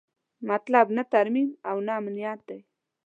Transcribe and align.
مطلب 0.49 0.85
نه 0.97 1.03
ترمیم 1.13 1.49
او 1.69 1.77
نه 1.85 1.91
امنیت 1.99 2.39
دی. 2.47 2.59